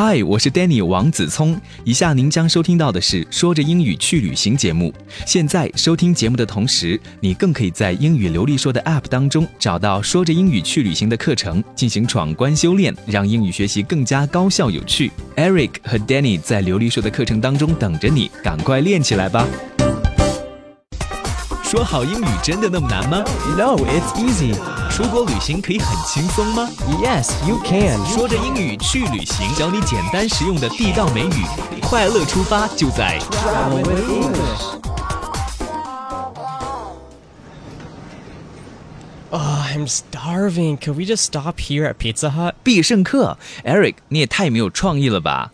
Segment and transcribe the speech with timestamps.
[0.00, 1.60] 嗨，我是 Danny 王子聪。
[1.82, 4.94] 以下您将收听到的是说着英语去旅行节目。
[5.26, 15.10] 现在收听节目的同时，你更可以在英语流利说的 App 当中找到说着英语去旅行的课程，进行闯关修炼，让英语学习更加高效有趣。
[15.34, 19.44] Eric 和 Danny 在流利说的课程当中等着你，赶快练起来吧！
[21.70, 23.22] 说好英语真的那么难吗
[23.54, 24.54] No, it's easy.
[24.90, 26.66] 出国旅行可以很轻松吗
[27.02, 27.98] ？Yes, you can.
[28.06, 31.44] 说着英语去旅行，教你简单实用的地道美语，
[31.82, 34.97] 快乐出发就在 Travel with English.
[39.35, 40.77] Oh, I'm starving.
[40.77, 42.53] Could we just stop here at Pizza Hut?
[42.63, 43.39] 必胜客。
[43.65, 45.51] Eric，你也太没有创意了吧！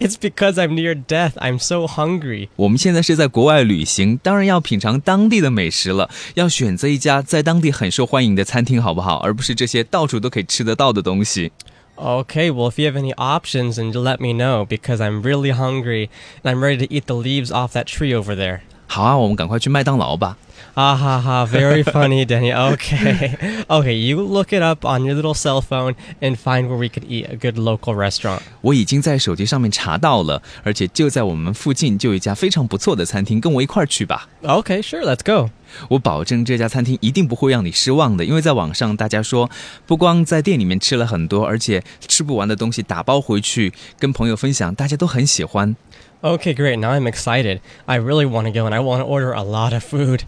[0.00, 1.34] it's because I'm near death.
[1.34, 2.48] I'm so hungry.
[2.56, 9.18] 我们现在是在国外旅行，当然要品尝当地的美食了，要选择一家在当地很受欢迎的餐厅，好不好？
[9.18, 11.52] 而不是这些到处都可以吃得到的东西。
[11.94, 16.08] Okay, well, if you have any options, then let me know because I'm really hungry
[16.42, 18.60] and I'm ready to eat the leaves off that tree over there.
[18.88, 20.36] 好啊，我们赶快去麦当劳吧。
[20.80, 22.52] Ah ha ha, very funny, Denny.
[22.52, 23.36] Okay.
[23.68, 27.02] Okay, you look it up on your little cell phone and find where we could
[27.08, 28.42] eat a good local restaurant.
[28.60, 34.28] 我已经在手机上面查到了，而且就在我们附近就有一家非常不错的餐厅，跟我一块儿去吧。
[34.42, 35.50] Okay, sure, let's go.
[35.88, 39.50] 我保证这家餐厅一定不会让你失望的，因为在网上大家说，
[39.84, 45.74] 不光在店里面吃了很多，而且吃不完的东西打包回去跟朋友分享，大家都很喜欢。
[46.22, 46.76] Okay, great.
[46.76, 47.58] Now I'm excited.
[47.86, 50.20] I really want to go and I want to order a lot of food.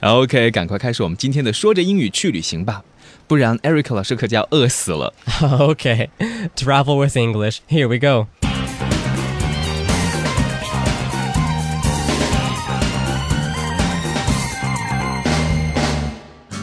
[0.00, 2.82] OK，赶快开始我们今天的说着英语去旅行吧，
[3.26, 5.12] 不然 Eric 老师可就要饿死了。
[5.58, 7.58] OK，Travel with English.
[7.68, 8.28] Here we go.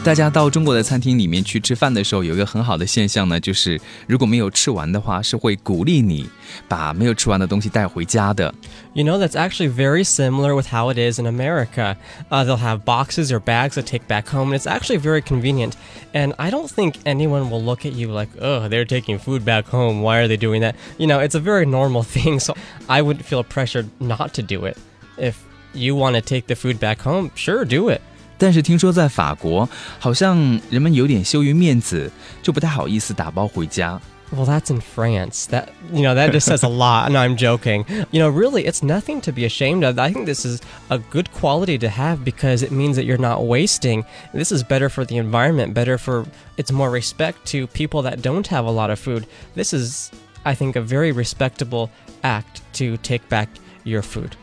[0.03, 6.29] 大家到中国的餐厅里面去吃饭的时候，有一个很好的现象呢，就是如果没有吃完的话，是会鼓励你
[6.67, 8.53] 把没有吃完的东西带回家的。
[8.93, 11.97] You know, that's actually very similar with how it is in America.
[12.29, 15.73] Uh, they'll have boxes or bags to take back home, and it's actually very convenient.
[16.13, 19.67] And I don't think anyone will look at you like, oh, they're taking food back
[19.67, 20.01] home.
[20.01, 20.75] Why are they doing that?
[20.97, 22.55] You know, it's a very normal thing, so
[22.87, 24.77] I wouldn't feel pressured not to do it.
[25.17, 25.35] If
[25.73, 28.01] you want to take the food back home, sure, do it.
[28.43, 29.67] 但是听说在法国，
[29.99, 30.37] 好像
[30.69, 32.11] 人们有点羞于面子，
[32.41, 33.99] 就不太好意思打包回家。
[34.31, 35.45] Well, that's in France.
[35.49, 37.09] That you know, that just says a lot.
[37.09, 37.83] No, I'm joking.
[38.11, 39.97] You know, really, it's nothing to be ashamed of.
[39.97, 43.47] I think this is a good quality to have because it means that you're not
[43.47, 44.05] wasting.
[44.31, 46.27] This is better for the environment, better for
[46.57, 49.25] it's more respect to people that don't have a lot of food.
[49.55, 50.11] This is
[50.45, 51.89] I think a very respectable
[52.23, 53.49] act to take back
[53.83, 54.35] your food.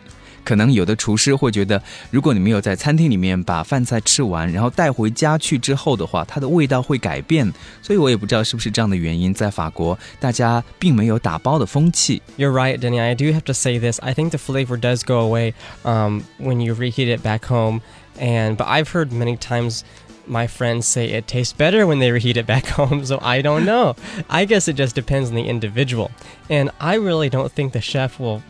[0.45, 7.53] 可能有的厨师会觉得，如果你没有在餐厅里面把饭菜吃完，然后带回家去之后的话，它的味道会改变。
[7.83, 12.23] 所以我也不知道是不是这样的原因，在法国大家并没有打包的风气。
[12.37, 13.01] You're right, Denny.
[13.01, 13.99] I do have to say this.
[14.01, 17.81] I think the flavor does go away um, when you reheat it back home.
[18.19, 19.83] And but I've heard many times
[20.27, 23.05] my friends say it tastes better when they reheat it back home.
[23.05, 23.95] So I don't know.
[24.31, 26.11] I guess it just depends on the individual.
[26.49, 28.43] And I really don't think the chef will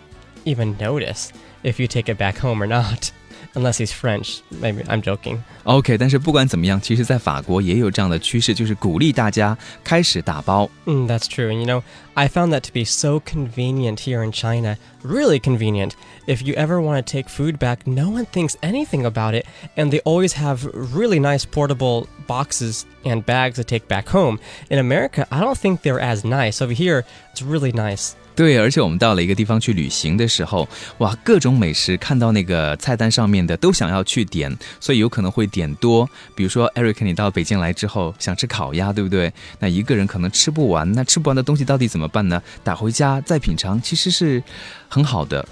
[0.45, 3.11] even notice if you take it back home or not,
[3.55, 4.41] unless he's French.
[4.51, 5.39] Maybe I'm joking.
[5.65, 10.69] OK，但是不管怎么样，其实在法国也有这样的趋势，就是鼓励大家开始打包。
[10.84, 11.51] Mm, that's true.
[11.51, 11.83] And you know,
[12.15, 14.77] I found that to be so convenient here in China.
[15.03, 15.93] Really convenient.
[16.27, 19.47] If you ever want to take food back, no one thinks anything about it.
[19.77, 24.39] And they always have really nice portable boxes and bags to take back home.
[24.69, 26.61] In America, I don't think they're as nice.
[26.61, 28.17] Over here, it's really nice.
[28.34, 30.69] 对，而且我们到了一个地方去旅行的时候，
[30.99, 36.07] 哇，各种美食看到那个菜单上面的都想要去点，所以有可能会点多。
[36.34, 39.33] 比如说，Eric，你到北京来之后想吃烤鸭，对不对？
[39.59, 42.43] 那一个人可能吃不完，那吃不完的东西到底怎么办呢？
[42.62, 44.43] 打回家再品尝，其实是
[44.87, 45.49] 很好的。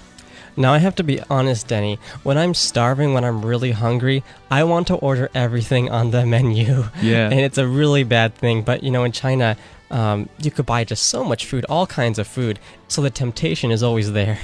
[0.57, 1.97] Now, I have to be honest, Denny.
[2.23, 6.85] When I'm starving, when I'm really hungry, I want to order everything on the menu.
[7.01, 7.29] Yeah.
[7.29, 8.63] And it's a really bad thing.
[8.63, 9.57] But, you know, in China,
[9.89, 12.57] um, you could buy just so much food, all kinds of food.
[12.87, 14.37] So the temptation is always there.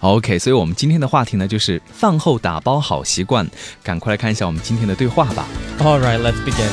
[0.00, 3.48] OK，所以我们今天的话题呢，就是饭后打包好习惯。
[3.82, 5.46] 赶快来看一下我们今天的对话吧。
[5.80, 6.70] All right, let's begin.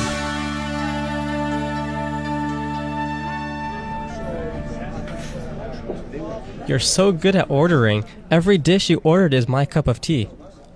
[6.68, 8.04] You're so good at ordering.
[8.30, 10.28] Every dish you ordered is my cup of tea.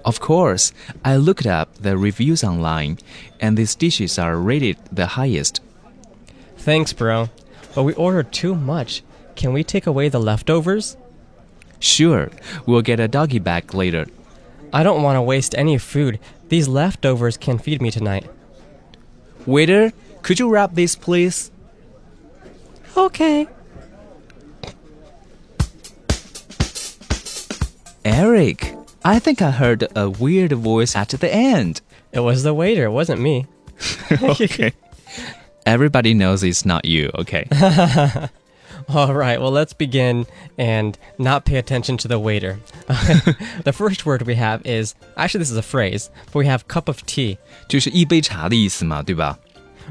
[0.03, 0.73] Of course,
[1.03, 2.99] I looked up the reviews online,
[3.41, 5.61] and these dishes are rated the highest.
[6.59, 7.29] Thanks, bro.
[7.74, 9.04] But we ordered too much.
[9.36, 10.98] Can we take away the leftovers?
[11.80, 12.30] Sure,
[12.66, 14.06] we'll get a doggy bag later.
[14.74, 16.20] I don't want to waste any food.
[16.50, 18.30] These leftovers can feed me tonight.
[19.46, 19.92] Waiter,
[20.22, 21.52] could you wrap this, please?
[22.96, 23.48] Okay.
[28.06, 31.82] Eric, I think I heard a weird voice at the end.
[32.12, 33.48] It was the waiter, it wasn't me.
[34.12, 34.74] okay
[35.71, 37.49] Everybody knows it's not you, okay?
[38.89, 40.27] All right, well, let's begin
[40.57, 42.61] and not pay attention to the waiter.
[43.65, 46.89] the first word we have is actually, this is a phrase, but we have cup
[46.89, 47.39] of tea.
[47.69, 49.39] 就是一杯茶的意思嘛，对吧？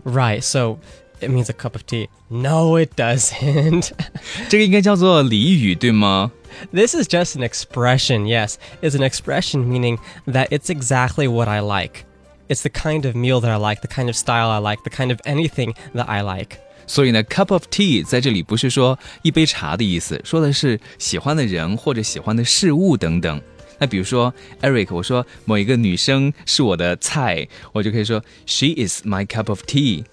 [0.05, 0.79] Right, so
[1.19, 2.07] it means a cup of tea.
[2.29, 3.91] No, it doesn't.
[4.47, 6.31] 这个应该叫做俚语，对吗？
[6.71, 8.57] this is just an expression, yes.
[8.81, 12.05] It's an expression meaning that it's exactly what I like.
[12.49, 14.91] It's the kind of meal that I like, the kind of style I like, the
[14.95, 16.57] kind of anything that I like.
[16.87, 23.41] 所以呢，cup of tea 在这里不是说一杯茶的意思，说的是喜欢的人或者喜欢的事物等等。
[23.79, 24.31] 那比如说，
[24.61, 30.05] Eric，我说某一个女生是我的菜，我就可以说 She is my cup of tea。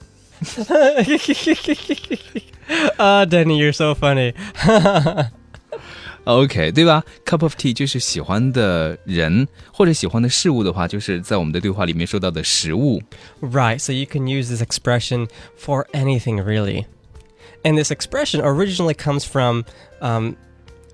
[2.98, 4.32] Ah, Denny, you're so funny.
[6.26, 7.02] OK，对吧？
[7.24, 13.02] Cup of tea 就是喜欢的人或者喜欢的事物的话，就是在我们的对话里面说到的食物。
[13.40, 15.28] Right, so you can use this expression
[15.58, 16.86] for anything really.
[17.64, 19.64] And this expression originally comes from
[20.00, 20.36] um,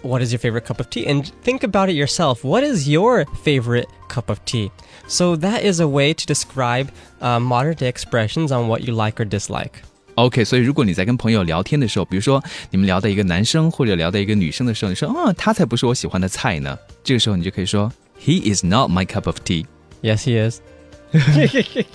[0.02, 1.06] what is your favorite cup of tea?
[1.06, 2.44] And think about it yourself.
[2.44, 4.70] What is your favorite cup of tea?
[5.06, 6.90] So that is a way to describe
[7.20, 9.82] uh, modern day expressions on what you like or dislike.
[10.14, 19.66] OK，所以如果你在跟朋友聊天的时候，比如说你们聊到一个男生或者聊到一个女生的时候，你说啊，他才不是我喜欢的菜呢，这个时候你就可以说 He is not my cup of tea。
[20.02, 20.60] Yes, he is.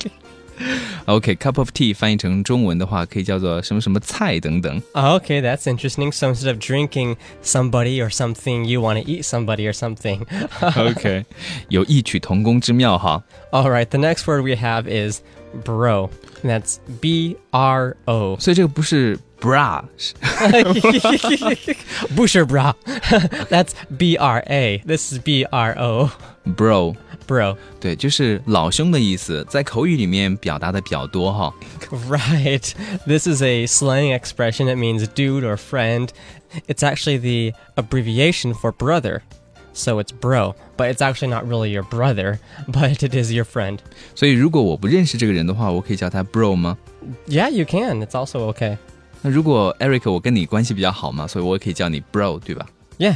[1.06, 4.82] OK，cup、of tea 翻译成中文的话，可以叫做什么什么菜等等。
[4.94, 6.12] Okay, that's interesting.
[6.14, 10.22] So instead of drinking somebody or something, you want to eat somebody or something.
[10.62, 11.26] OK，
[11.68, 13.22] 有异曲同工之妙哈。
[13.52, 15.20] All right, the next word we have is
[15.66, 16.10] bro.
[16.44, 18.38] And that's B R O.
[18.40, 20.14] 所以这个不是 bra，是
[22.16, 22.74] Busher bra.
[23.50, 24.82] That's B R A.
[24.86, 26.10] This is B R O.
[26.46, 26.96] bro。
[27.26, 27.56] Bro.
[27.80, 31.54] 对，就是老兄的意思，在口语里面表达的比较多哈。
[32.10, 32.74] Right.
[33.08, 34.68] This is a slang expression.
[34.68, 36.10] It means dude or friend.
[36.68, 39.22] It's actually the abbreviation for brother.
[39.78, 42.38] So it's bro, but it's actually not really your brother,
[42.68, 43.80] but it is your friend.
[44.16, 46.78] 所以如果我不认识这个人的话，我可以叫他 bro 吗？
[47.28, 48.06] Yeah, you can.
[48.06, 48.78] It's also okay.
[49.22, 52.68] 那如果 Eric 我跟你关系比较好嘛，所以我也可以叫你 bro，对吧？
[53.00, 53.16] Yeah.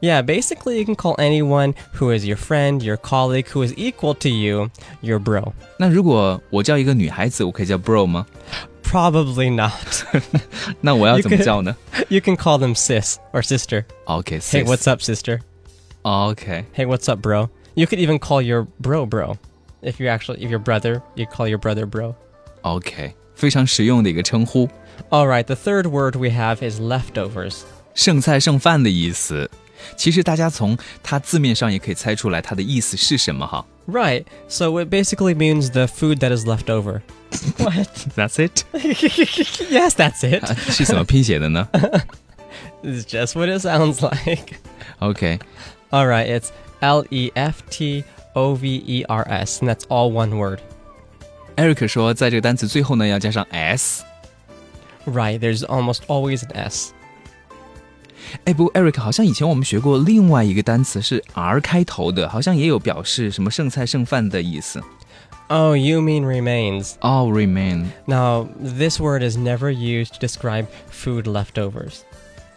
[0.00, 4.14] Yeah, basically, you can call anyone who is your friend, your colleague, who is equal
[4.20, 5.52] to you, your bro.
[5.76, 8.24] 那如果我叫一个女孩子，我可以叫 bro 吗？
[8.84, 9.72] Probably not.
[10.80, 11.76] 那我要 You 怎么 could- 叫呢
[12.08, 13.84] you can call them sis or sister.
[14.04, 15.40] ？OK， Hey, what's up, sister?
[16.02, 17.50] OK， Hey, what's up, bro?
[17.74, 19.36] You could even call your bro bro.
[19.82, 22.14] If you're actually if your brother, you call your brother bro.
[22.62, 24.68] OK，非常实用的一个称呼。
[25.10, 27.60] All right, the third word we have is leftovers.
[27.94, 29.50] 剩菜剩饭的意思。
[29.96, 33.64] 其实大家从它字面上也可以猜出来它的意思是什么哈。
[33.86, 34.24] Right.
[34.48, 37.00] So it basically means the food that is left over.
[37.58, 37.88] what?
[38.16, 40.44] That's it 。yes, that's it.
[40.72, 41.68] 是怎么拼写的呢
[42.82, 44.56] It's just what it sounds like.
[44.98, 45.38] ？OK，
[45.92, 46.50] All right, it's
[46.80, 48.04] L E F T
[48.34, 50.60] O V E R S, and that's all one word.
[51.56, 54.04] Eric 说，在这个单词最后呢要加上 s。
[55.06, 56.92] Right, there's almost always an S.
[58.44, 64.82] 哎，不过 Eric 好像以前我们学过另外一个单词是 r 开头的，好像也有表示什么剩菜剩饭的意思。
[65.48, 66.92] Oh, you mean remains.
[67.00, 71.22] 哦、r e m a i n Now, this word is never used to describe food
[71.22, 72.00] leftovers.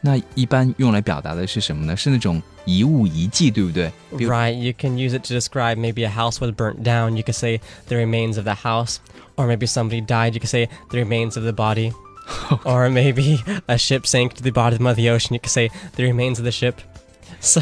[0.05, 1.95] 那一般用来表达的是什么呢？
[1.95, 3.91] 是那种遗物遗迹，对不对？
[4.17, 7.15] 比如 Right, you can use it to describe maybe a house was burnt down.
[7.15, 8.98] You could say the remains of the house.
[9.38, 10.33] Or maybe somebody died.
[10.33, 11.93] You could say the remains of the body.
[12.63, 15.33] or maybe a ship sank to the bottom of the ocean.
[15.33, 16.75] You could say the remains of the ship.
[17.39, 17.62] So,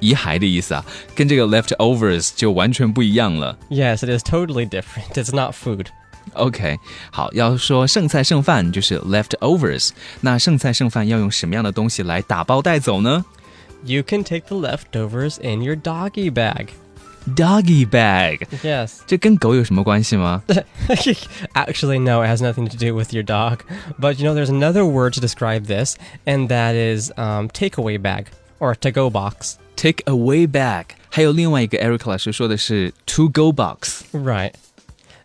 [0.00, 3.56] 遗骸的意思啊，跟这个 leftovers 就完全不一样了。
[3.70, 5.12] yes, it is totally different.
[5.14, 5.86] It's not food.
[6.34, 6.78] OK，
[7.10, 9.90] 好，要说剩菜剩饭就是 leftovers。
[10.20, 13.24] 那剩菜剩饭要用什么样的东西来打包带走呢
[13.84, 16.68] You can take the leftovers in your doggy bag.
[17.36, 19.00] ？Doggy bag， Yes.
[19.06, 20.42] 这跟狗有什么关系吗
[21.54, 23.58] Actually, no, it has nothing to do with your dog.
[23.98, 28.26] But you know, there's another word to describe this, and that is um, takeaway bag
[28.58, 29.56] or to go box.
[29.76, 34.02] ？Take away bag，还有另外一个 Eric 老师说的是 to go box。
[34.12, 34.52] Right.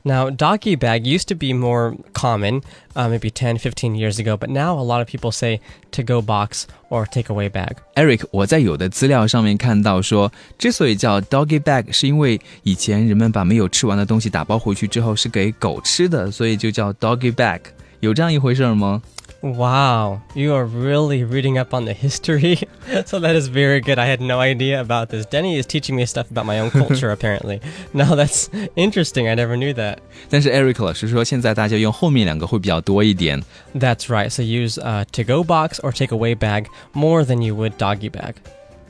[0.04, 2.62] Now, doggy bag used to be more common,
[2.96, 5.60] uh, maybe 10, 15 years ago, but now a lot of people say
[5.92, 7.76] to go box or takeaway bag.
[7.96, 17.60] Eric，我在有的资料上面看到说，之所以叫 doggy bag，是因为以前人们把没有吃完的东西打包回去之后是给狗吃的，所以就叫 doggy bag。
[18.00, 19.02] 有这样一回事儿吗
[19.44, 22.58] Wow, you are really reading up on the history.
[23.06, 24.00] so that is very good.
[24.00, 25.28] I had no idea about this.
[25.28, 27.62] Denny is teaching me stuff about my own culture, apparently.
[27.94, 29.30] No, that's interesting.
[29.30, 30.00] I never knew that.
[30.30, 33.40] 但是 Eric 老师说，现在大家用后面两个会比较多一点。
[33.76, 34.30] That's right.
[34.32, 38.10] So use uh, to go box or take away bag more than you would doggy
[38.10, 38.34] bag.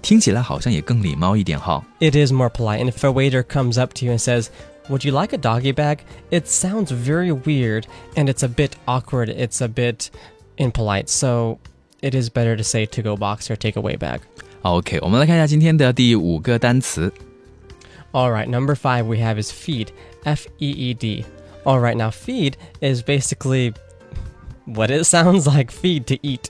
[0.01, 1.84] 听起来好像也更礼貌一点哈。
[2.00, 2.79] It is more polite.
[2.82, 4.48] And if a waiter comes up to you and says,
[4.89, 6.00] Would you like a doggy bag?
[6.32, 9.29] It sounds very weird and it's a bit awkward.
[9.29, 10.10] It's a bit
[10.58, 11.10] impolite.
[11.10, 11.60] So
[12.01, 14.20] it is better to say to go box or take away bag.
[14.63, 17.12] OK，我们来看一下今天的第五个单词。
[18.12, 19.89] All right, number five we have is feed.
[20.24, 21.25] F E E D.
[21.63, 23.74] All right, now feed is basically
[24.65, 26.46] what it sounds like feed to eat.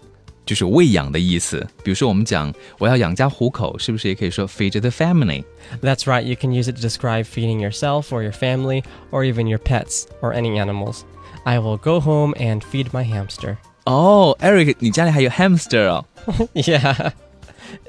[0.46, 1.68] 就是喂养的意思。
[1.84, 5.44] 比如说，我们讲我要养家糊口，是不是也可以说 feed the family？
[5.82, 9.48] That's right, you can use it to describe feeding yourself or your family or even
[9.48, 11.02] your pets or any animals.
[11.44, 13.58] I will go home and feed my hamster.
[13.86, 16.06] 哦、e r i c 你家里还有 hamster 哦
[16.54, 17.12] yeah.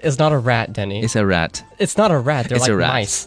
[0.03, 1.03] It's not a rat, Denny.
[1.03, 1.63] ？It's a rat.
[1.79, 2.47] It's not a rat.
[2.49, 2.93] They're It's like a rat.
[2.93, 3.27] mice.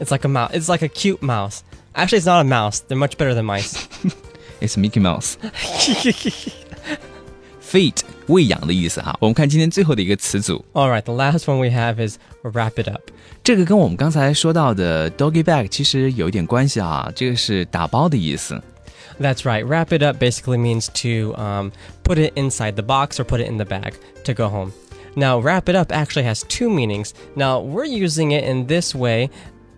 [0.00, 0.50] It's like a mouse.
[0.52, 1.62] It's like a cute mouse.
[1.94, 2.80] Actually, it's not a mouse.
[2.80, 3.74] They're much better than mice.
[4.60, 5.36] It's Mickey Mouse.
[7.62, 9.16] Feed 喂养的意思哈。
[9.20, 13.02] 我们看今天最后的一个词组， All right, the last one we have is wrap it up.
[13.42, 17.10] 这个跟我们刚才说到的 doggy bag 其实有一点关系啊。
[17.14, 18.60] 这个是打包的意思。
[19.19, 19.65] That's right.
[19.65, 21.71] Wrap it up basically means to um,
[22.03, 24.73] put it inside the box or put it in the bag to go home.
[25.15, 27.13] Now, wrap it up actually has two meanings.
[27.35, 29.29] Now, we're using it in this way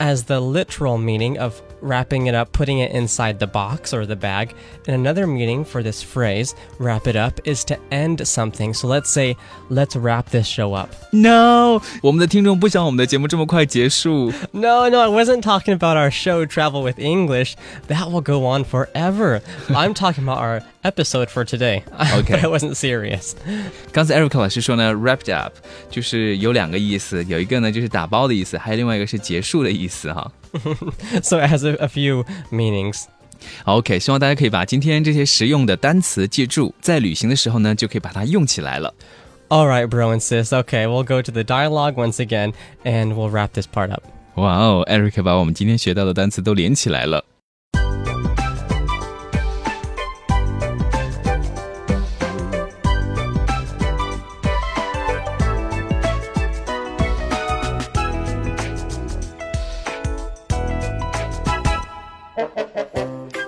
[0.01, 4.16] as the literal meaning of wrapping it up, putting it inside the box or the
[4.16, 4.54] bag.
[4.86, 8.72] And another meaning for this phrase, wrap it up, is to end something.
[8.72, 9.36] So let's say,
[9.68, 10.88] let's wrap this show up.
[11.12, 14.32] No，我们的听众不想我们的节目这么快结束。
[14.52, 17.54] No, no, I wasn't talking about our show Travel with English.
[17.88, 19.42] That will go on forever.
[19.68, 21.82] I'm talking about our episode for today.
[22.18, 22.40] Okay.
[22.40, 23.32] but I wasn't serious.
[23.92, 25.52] 刚才 Eric 老师说呢，wrapped up
[25.90, 30.30] 就是有两个意思，有一个呢就是打包的意思，还有另外一个是结束的意思哈。
[31.22, 33.04] So it has a, a few meanings.
[33.64, 38.94] 好 OK，希望大家可以把今天这些实用的单词记住，在旅行的时候呢就可以把它用起来了。
[39.48, 40.52] All right, bro and sis.
[40.52, 44.02] Okay, we'll go to the dialogue once again and we'll wrap this part up.
[44.36, 47.24] 哇哦，Eric 把我们今天学到的单词都连起来了。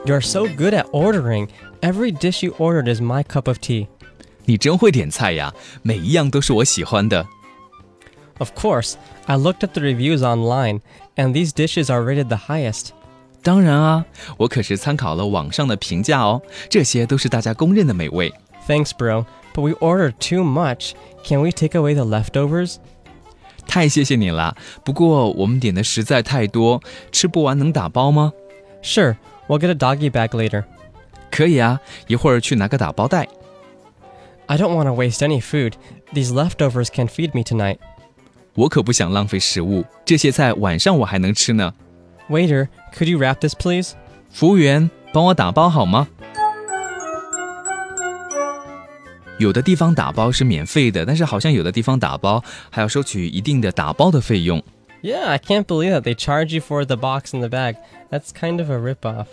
[0.04, 1.48] You're so good at ordering.
[1.80, 3.88] Every dish you ordered is my cup of tea.
[4.44, 5.52] 你真会点菜呀，
[5.82, 7.26] 每一样都是我喜欢的。
[8.38, 8.94] Of course,
[9.26, 10.80] I looked up the reviews online,
[11.16, 12.90] and these dishes are rated the highest.
[13.42, 14.04] 当然啊，
[14.36, 18.32] 我可是参考了网上的评价哦，这些都是大家公认的美味。
[18.68, 19.24] Thanks, bro.
[19.54, 20.92] But we ordered too much.
[21.24, 22.76] Can we take away the leftovers?
[23.66, 24.54] 太谢谢你啦！
[24.84, 28.32] 不过我们点的实在太多，吃不完能打包吗？
[28.82, 29.16] Sure,
[29.50, 30.64] we'll get a doggy bag later.
[31.30, 33.28] 可以啊，一会儿去拿个打包袋。
[34.46, 35.72] I don't want to waste any food.
[36.12, 37.78] These leftovers can feed me tonight.
[38.54, 41.74] 我可不想浪费食物，这些菜晚上我还能吃呢。
[42.30, 43.92] Waiter, could you wrap this, please?
[44.30, 46.08] 服务员，帮我打包好吗？
[49.38, 54.62] 有的地方打包是免费的，但是好像有的地方打包还要收取一定的打包的费用。
[55.02, 57.76] Yeah, I can't believe that they charge you for the box and the bag.
[58.10, 59.26] That's kind of a ripoff.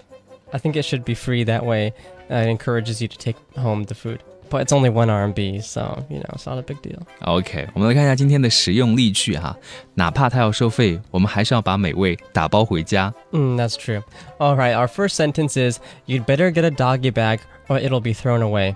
[0.52, 1.94] I think it should be free that way.
[2.30, 4.20] Uh, it encourages you to take home the food.
[4.50, 7.02] But it's only one RMB, so, you know, it's not a big deal.
[7.22, 9.58] OK，我们来看一下今天的实用例句哈。
[9.96, 13.12] 哪怕它要收费，我们还是要把美味打包回家。
[13.32, 14.04] Mm, that's true.
[14.38, 18.14] All right, our first sentence is You'd better get a doggy bag or it'll be
[18.14, 18.76] thrown away.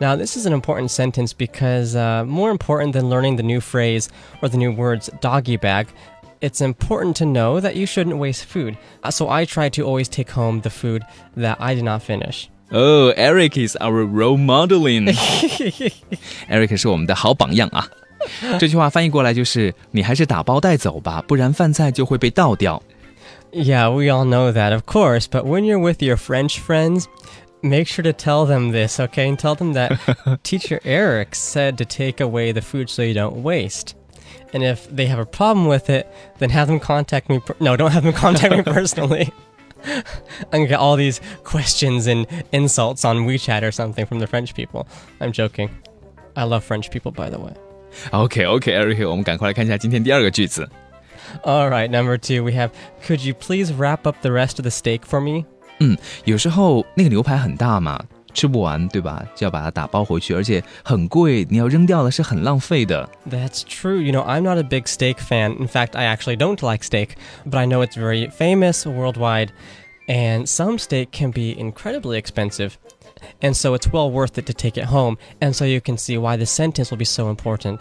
[0.00, 4.08] Now, this is an important sentence because, uh, more important than learning the new phrase
[4.40, 5.88] or the new words doggy bag,
[6.40, 8.76] it's important to know that you shouldn't waste food.
[9.02, 11.02] Uh, So I try to always take home the food
[11.36, 12.48] that I did not finish.
[12.72, 15.12] Oh, Eric is our role modeling.
[16.48, 17.86] Eric 是我们的好榜样啊。
[18.58, 22.82] 这句话翻译过来就是：你还是打包带走吧，不然饭菜就会被倒掉。
[23.52, 27.04] Yeah, we all know that, of course, but when you're with your French friends,
[27.60, 29.28] make sure to tell them this, okay?
[29.28, 29.98] And tell them that
[30.42, 33.94] teacher Eric said to take away the food so you don't waste.
[34.52, 36.06] And if they have a problem with it,
[36.38, 37.40] then have them contact me.
[37.40, 39.32] Per- no, don't have them contact me personally.
[39.84, 40.04] I'm
[40.52, 44.86] gonna get all these questions and insults on WeChat or something from the French people.
[45.20, 45.70] I'm joking.
[46.36, 47.52] I love French people, by the way.
[48.12, 50.68] OK OK，Eric，我们赶快来看一下今天第二个句子。
[51.44, 52.70] All right, number two, we have
[53.06, 55.46] Could you please wrap up the rest of the steak for me?
[55.80, 58.04] 嗯，有时候那个牛排很大嘛，
[58.36, 59.22] 吃不完，对吧？
[59.34, 63.08] 就要把它打包回去，而且很贵，你要扔掉了是很浪费的。
[63.30, 64.00] That's true.
[64.00, 65.58] You know, I'm not a big steak fan.
[65.58, 67.10] In fact, I actually don't like steak,
[67.44, 69.48] but I know it's very famous worldwide,
[70.06, 72.72] and some steak can be incredibly expensive.
[73.40, 76.18] And so it's well worth it to take it home, and so you can see
[76.18, 77.80] why the sentence will be so important.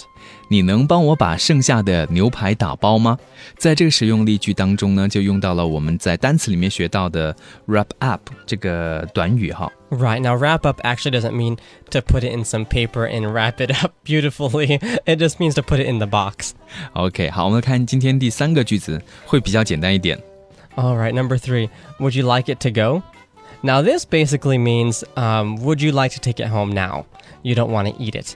[0.49, 3.17] 你能帮我把剩下的牛排打包吗？
[3.57, 7.35] 在这个实用例句当中呢，就用到了我们在单词里面学到的
[7.67, 9.71] wrap up 这个短语哈。
[9.89, 11.57] Right, now wrap up actually doesn't mean
[11.89, 14.79] to put it in some paper and wrap it up beautifully.
[15.05, 16.53] It just means to put it in the box.
[16.93, 20.17] OK，好，我们来看今天第三个句子，会比较简单一点。
[20.75, 21.69] All right, number three.
[21.99, 23.03] Would you like it to go?
[23.61, 27.05] Now, this basically means um, would you like to take it home now?
[27.43, 28.35] You don't want to eat it.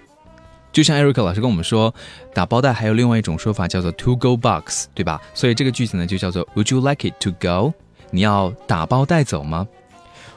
[0.73, 1.95] 就像 Eric 老师跟我们说，
[2.33, 5.21] 打包袋还有另外一种说法叫做 to go box，对吧？
[5.33, 7.73] 所以这个句子呢就叫做 Would you like it to go？
[8.11, 9.65] 你要打包带走吗？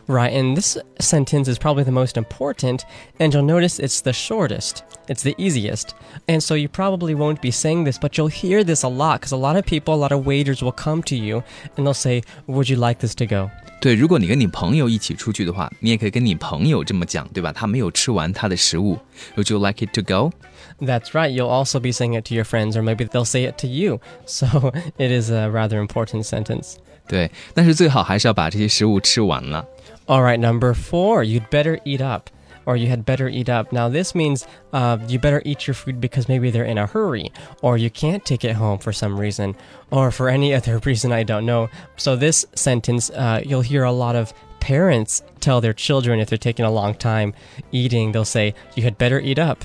[0.06, 2.84] Right, and this sentence is probably the most important,
[3.20, 4.82] and you'll notice it's the shortest.
[5.06, 5.94] It's the easiest.
[6.26, 9.32] And so you probably won't be saying this, but you'll hear this a lot because
[9.32, 11.42] a lot of people, a lot of waiters will come to you
[11.76, 13.50] and they'll say, Would you like this to go?
[13.80, 17.52] 对，如果你跟你朋友一起出去的话，你也可以跟你朋友这么讲，对吧？
[17.52, 18.98] 他没有吃完他的食物，
[19.36, 20.32] Would you like it to go？
[20.80, 23.58] That's right, you'll also be saying it to your friends, or maybe they'll say it
[23.58, 24.00] to you.
[24.26, 26.76] So it is a rather important sentence.
[27.08, 29.66] 对，但是最好还是要把这些食物吃完了。
[30.06, 32.30] All right, number four, you'd better eat up.
[32.66, 33.72] Or you had better eat up.
[33.72, 37.32] Now, this means uh, you better eat your food because maybe they're in a hurry,
[37.62, 39.54] or you can't take it home for some reason,
[39.90, 41.70] or for any other reason I don't know.
[41.96, 46.38] So, this sentence, uh, you'll hear a lot of parents tell their children if they're
[46.38, 47.32] taking a long time
[47.72, 49.64] eating, they'll say, You had better eat up.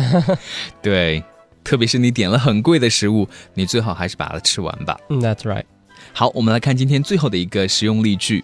[0.81, 1.23] 对，
[1.63, 4.97] 特别是你点了很贵的食物，你最好还是把它吃完吧。
[5.09, 5.65] Mm, That's right.
[6.13, 8.43] 好，我们来看今天最后的一个实用例句。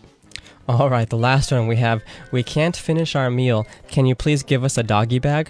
[0.65, 2.01] All right, the last one we have
[2.31, 3.65] We can't finish our meal.
[3.91, 5.47] Can you please give us a doggy bag?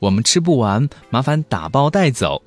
[0.00, 2.42] 我们吃不完，麻烦打包带走。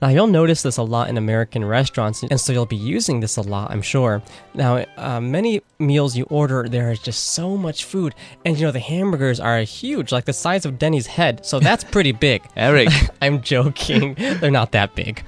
[0.00, 3.36] Now, you'll notice this a lot in American restaurants, and so you'll be using this
[3.36, 4.22] a lot, I'm sure.
[4.54, 8.70] Now, uh, many meals you order, there is just so much food, and you know,
[8.72, 12.42] the hamburgers are huge, like the size of Denny's head, so that's pretty big.
[12.56, 14.14] Eric，I'm joking.
[14.18, 15.24] They're not that big.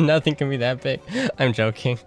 [0.00, 1.00] Nothing can be that big.
[1.38, 1.98] I'm joking.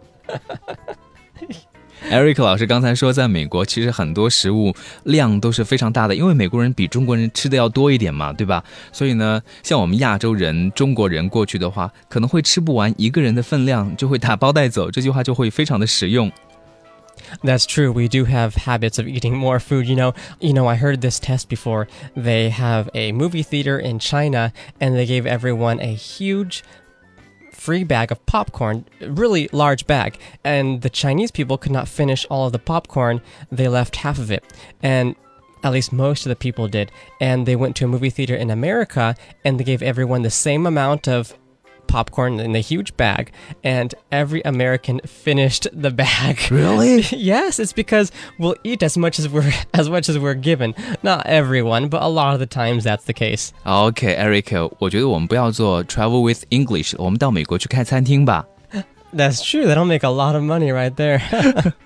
[2.10, 8.62] Eric 老师刚才说，在美国其实很多食物量都是非常大的，因为美国人比中国人吃的要多一点嘛，对吧？
[8.92, 14.90] 所以呢，像我们亚洲人、中国人过去的话，可能会吃不完一个人的分量，就会打包带走。
[14.90, 16.30] 这句话就会非常的实用。
[17.42, 17.92] That's true.
[17.92, 19.86] We do have habits of eating more food.
[19.86, 20.68] You know, you know.
[20.68, 21.88] I heard this test before.
[22.14, 26.62] They have a movie theater in China, and they gave everyone a huge
[27.61, 30.17] free bag of popcorn, really large bag.
[30.43, 33.21] And the Chinese people could not finish all of the popcorn.
[33.51, 34.43] They left half of it,
[34.81, 35.15] and
[35.63, 36.91] at least most of the people did.
[37.19, 40.65] And they went to a movie theater in America, and they gave everyone the same
[40.65, 41.37] amount of
[41.86, 43.30] popcorn in a huge bag,
[43.62, 46.50] and every American finished the bag.
[46.50, 47.02] Really?
[47.12, 50.74] yes, it's because we'll eat as much as we're as much as we're given.
[51.02, 53.52] Not everyone, but a lot of the times that's the case.
[53.64, 58.44] OK，Eric，、我觉得我们不要做 Travel with English，我们到美国去开餐厅吧。
[59.12, 59.66] That's true.
[59.66, 61.22] That'll make a lot of money right there.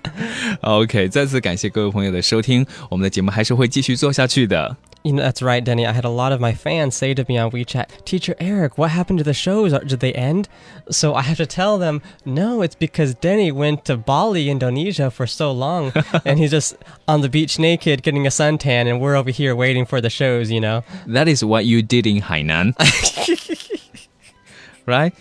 [0.62, 4.76] OK，再次感谢各位朋友的收听，我们的节目还是会继续做下去的。
[5.02, 5.86] you know, that's right, Denny.
[5.86, 8.90] I had a lot of my fans say to me on WeChat, "Teacher Eric, what
[8.90, 9.72] happened to the shows?
[9.72, 10.44] Are- Did they end?"
[10.90, 15.26] So I have to tell them, "No, it's because Denny went to Bali, Indonesia for
[15.26, 15.92] so long,
[16.24, 19.86] and he's just on the beach naked, getting a suntan, and we're over here waiting
[19.86, 20.82] for the shows." You know.
[21.06, 22.74] That is what you did in 海南，
[24.84, 25.14] right？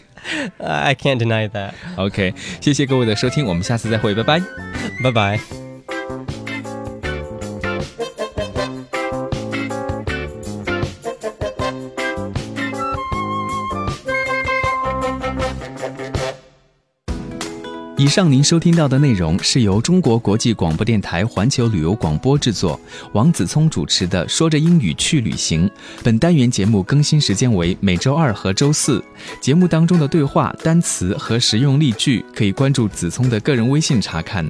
[0.59, 1.73] i can't deny that.
[1.97, 4.41] Ok 谢谢各位的收听我们下次再会拜拜。
[5.03, 5.64] 拜拜
[18.05, 22.79] 以上您收听到的内容是由中国国际广播电台环球旅游广播制作，
[23.15, 25.67] 王子聪主持的《说着英语去旅行》。
[26.03, 29.03] 本单元节目更新时间为每周二和周四。
[29.41, 34.47] 节目当中的对话、单词和实用例句，可以关注子聪的个人微信查看，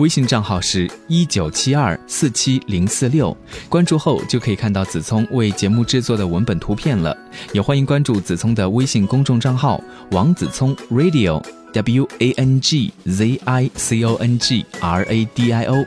[0.00, 3.36] 微信账号是一九七二四七零四六。
[3.68, 7.16] 关注后就可以看到子聪为节目制作的文本图片了。
[7.52, 11.40] 也欢迎关注子聪的微信公众账号王子聪 Radio。
[11.72, 15.84] W A N G Z I C O N G R A D I O。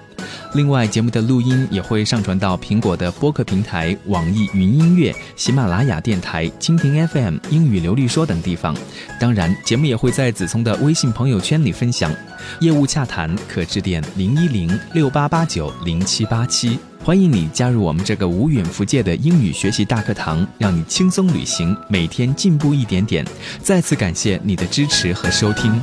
[0.53, 8.75] 另外，节目的录音也会上传到苹果的播客平台、网易云音乐、喜马拉雅电台、蜻蜓 FM、英语流利说等地方。
[9.19, 12.11] 当然，节目也会在子聪的微信朋友圈里分享。
[12.59, 16.79] 业务洽谈可致电零一零六八八九零七八七。
[17.01, 23.25] 欢迎你加入我们这个无远弗届的英语学习大课堂，让你轻松旅行，每天进步一点点。
[23.63, 25.81] 再次感谢你的支持和收听。